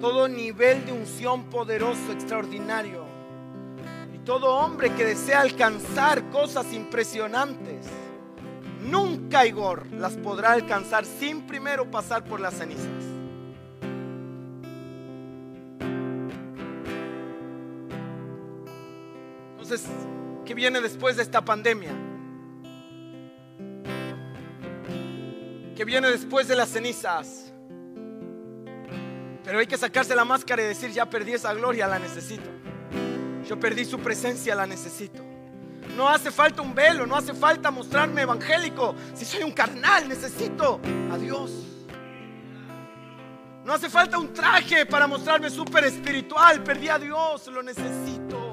[0.00, 3.08] Todo nivel de unción poderoso, extraordinario
[4.28, 7.86] todo hombre que desea alcanzar cosas impresionantes,
[8.82, 12.84] nunca Igor las podrá alcanzar sin primero pasar por las cenizas.
[19.52, 19.86] Entonces,
[20.44, 21.92] ¿qué viene después de esta pandemia?
[25.74, 27.47] ¿Qué viene después de las cenizas?
[29.48, 32.50] Pero hay que sacarse la máscara y decir, ya perdí esa gloria, la necesito.
[33.48, 35.24] Yo perdí su presencia, la necesito.
[35.96, 38.94] no hace falta un velo, no hace falta mostrarme evangélico.
[39.14, 41.50] Si soy un carnal, necesito a Dios.
[43.64, 46.62] No hace falta un traje para mostrarme súper espiritual.
[46.62, 48.47] Perdí a Dios, lo necesito.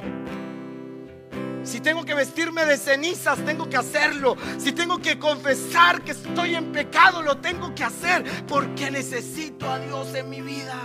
[1.65, 4.37] Si tengo que vestirme de cenizas, tengo que hacerlo.
[4.57, 9.79] Si tengo que confesar que estoy en pecado, lo tengo que hacer porque necesito a
[9.79, 10.79] Dios en mi vida.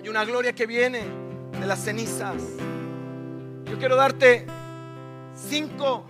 [0.00, 1.02] Hay una gloria que viene
[1.58, 2.36] de las cenizas.
[3.64, 4.46] Yo quiero darte
[5.34, 6.04] cinco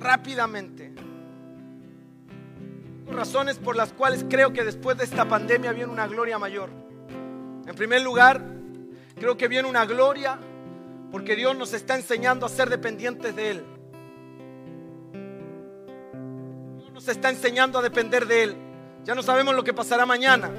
[0.00, 0.92] rápidamente
[3.10, 6.70] razones por las cuales creo que después de esta pandemia viene una gloria mayor.
[7.66, 8.42] En primer lugar,
[9.16, 10.38] creo que viene una gloria
[11.10, 13.64] porque Dios nos está enseñando a ser dependientes de Él.
[16.76, 18.56] Dios nos está enseñando a depender de Él.
[19.04, 20.50] Ya no sabemos lo que pasará mañana.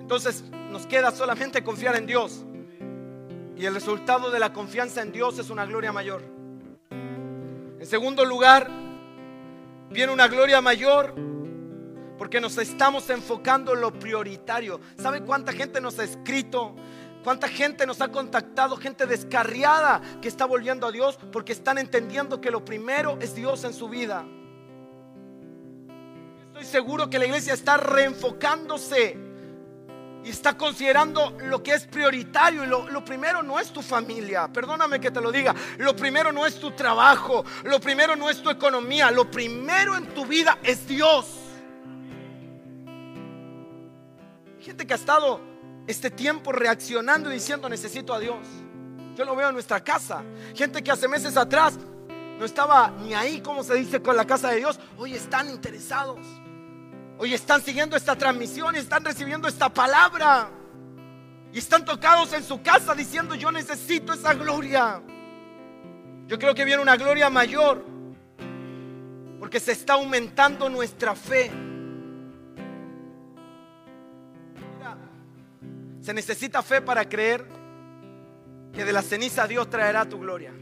[0.00, 2.44] Entonces nos queda solamente confiar en Dios.
[3.56, 6.22] Y el resultado de la confianza en Dios es una gloria mayor.
[6.90, 8.68] En segundo lugar,
[9.90, 11.14] viene una gloria mayor
[12.18, 14.80] porque nos estamos enfocando en lo prioritario.
[14.96, 16.74] ¿Sabe cuánta gente nos ha escrito?
[17.24, 18.76] ¿Cuánta gente nos ha contactado?
[18.76, 23.64] Gente descarriada que está volviendo a Dios porque están entendiendo que lo primero es Dios
[23.64, 24.26] en su vida.
[26.48, 29.16] Estoy seguro que la iglesia está reenfocándose
[30.22, 32.66] y está considerando lo que es prioritario.
[32.66, 35.54] Lo, lo, primero no es tu familia, perdóname que te lo diga.
[35.78, 40.08] Lo primero no es tu trabajo, lo primero no es tu economía, lo primero en
[40.08, 41.38] tu vida es Dios.
[44.60, 45.53] Gente que ha estado
[45.86, 48.38] este tiempo reaccionando y diciendo necesito a Dios.
[49.16, 50.22] Yo lo veo en nuestra casa.
[50.54, 51.78] Gente que hace meses atrás
[52.38, 54.80] no estaba ni ahí, como se dice, con la casa de Dios.
[54.96, 56.18] Hoy están interesados.
[57.16, 60.48] Hoy están siguiendo esta transmisión están recibiendo esta palabra.
[61.52, 65.00] Y están tocados en su casa diciendo yo necesito esa gloria.
[66.26, 67.84] Yo creo que viene una gloria mayor.
[69.38, 71.52] Porque se está aumentando nuestra fe.
[76.04, 77.46] Se necesita fe para creer
[78.74, 80.52] que de la ceniza Dios traerá tu gloria.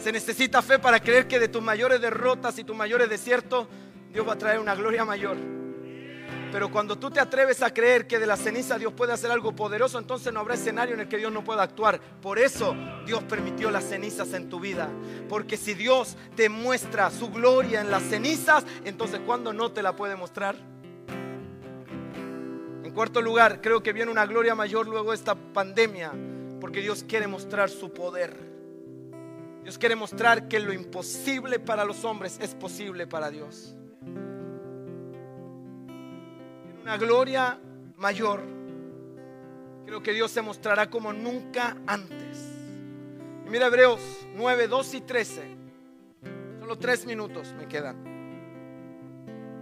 [0.00, 3.68] Se necesita fe para creer que de tus mayores derrotas y tus mayores desiertos
[4.12, 5.36] Dios va a traer una gloria mayor.
[6.50, 9.54] Pero cuando tú te atreves a creer que de la ceniza Dios puede hacer algo
[9.54, 12.00] poderoso, entonces no habrá escenario en el que Dios no pueda actuar.
[12.20, 12.74] Por eso
[13.06, 14.88] Dios permitió las cenizas en tu vida.
[15.28, 19.94] Porque si Dios te muestra su gloria en las cenizas, entonces ¿cuándo no te la
[19.94, 20.74] puede mostrar?
[22.94, 26.12] Cuarto lugar, creo que viene una gloria mayor luego de esta pandemia,
[26.60, 28.34] porque Dios quiere mostrar su poder.
[29.62, 33.74] Dios quiere mostrar que lo imposible para los hombres es posible para Dios.
[36.82, 37.58] Una gloria
[37.96, 38.42] mayor.
[39.86, 42.50] Creo que Dios se mostrará como nunca antes.
[43.48, 44.00] Mira Hebreos
[44.34, 45.42] 9, 2 y 13.
[46.60, 47.96] Solo tres minutos me quedan.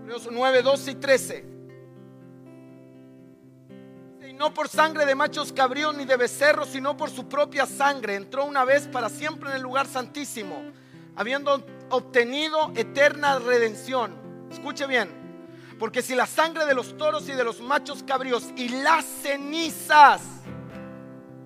[0.02, 1.51] Hebreos 9, 2 y 13
[4.32, 8.16] no por sangre de machos cabríos ni de becerros, sino por su propia sangre.
[8.16, 10.62] Entró una vez para siempre en el lugar santísimo,
[11.16, 14.14] habiendo obtenido eterna redención.
[14.50, 15.10] Escuche bien,
[15.78, 20.22] porque si la sangre de los toros y de los machos cabríos y las cenizas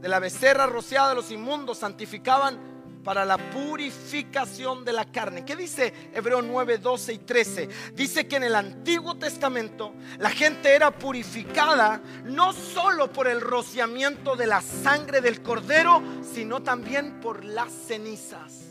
[0.01, 2.76] de la becerra rociada de los inmundos santificaban
[3.07, 5.45] para la purificación de la carne.
[5.45, 7.69] ¿Qué dice Hebreo 9, 12 y 13?
[7.95, 14.35] Dice que en el Antiguo Testamento la gente era purificada no solo por el rociamiento
[14.35, 16.03] de la sangre del cordero,
[16.35, 18.65] sino también por las cenizas.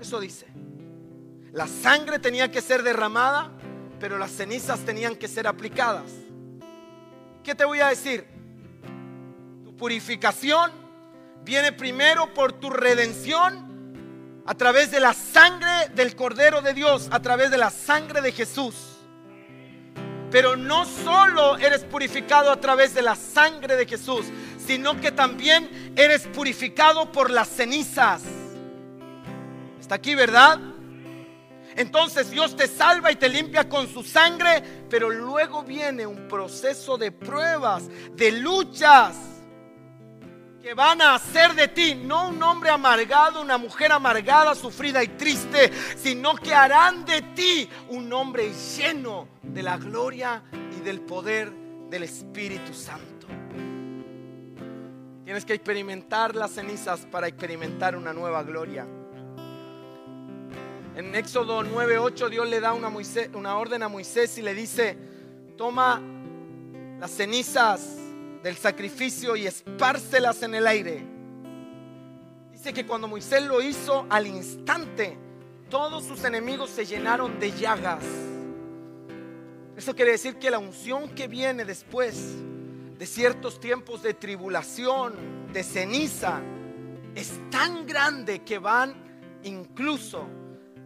[0.00, 0.48] Eso dice.
[1.52, 3.52] La sangre tenía que ser derramada,
[4.00, 6.10] pero las cenizas tenían que ser aplicadas.
[7.44, 8.26] ¿Qué te voy a decir?
[9.62, 10.79] Tu purificación
[11.44, 17.20] viene primero por tu redención a través de la sangre del Cordero de Dios, a
[17.20, 18.74] través de la sangre de Jesús.
[20.30, 24.26] Pero no solo eres purificado a través de la sangre de Jesús,
[24.64, 28.22] sino que también eres purificado por las cenizas.
[29.80, 30.58] Está aquí, ¿verdad?
[31.76, 36.98] Entonces Dios te salva y te limpia con su sangre, pero luego viene un proceso
[36.98, 37.84] de pruebas,
[38.14, 39.16] de luchas
[40.62, 45.08] que van a hacer de ti no un hombre amargado, una mujer amargada, sufrida y
[45.08, 51.50] triste, sino que harán de ti un hombre lleno de la gloria y del poder
[51.88, 53.26] del Espíritu Santo.
[55.24, 58.86] Tienes que experimentar las cenizas para experimentar una nueva gloria.
[60.96, 62.92] En Éxodo 9:8 Dios le da una,
[63.34, 64.98] una orden a Moisés y le dice,
[65.56, 66.02] toma
[66.98, 68.09] las cenizas
[68.42, 71.04] del sacrificio y espárcelas en el aire.
[72.52, 75.16] Dice que cuando Moisés lo hizo, al instante,
[75.68, 78.04] todos sus enemigos se llenaron de llagas.
[79.76, 82.34] Eso quiere decir que la unción que viene después
[82.98, 85.14] de ciertos tiempos de tribulación,
[85.52, 86.42] de ceniza,
[87.14, 88.94] es tan grande que van
[89.42, 90.26] incluso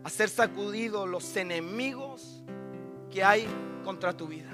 [0.04, 2.44] a ser sacudidos los enemigos
[3.10, 3.46] que hay
[3.82, 4.53] contra tu vida.